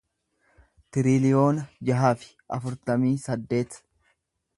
[0.95, 3.79] tiriliyoona jaha fi afurtamii saddeet